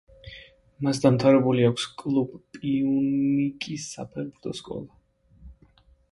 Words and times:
მას 0.85 0.99
დამთავრებული 1.01 1.65
აქვს 1.67 1.83
კლუბ 2.01 2.31
პიუნიკის 2.55 3.85
საფეხბურთო 3.97 4.55
სკოლა. 4.61 5.45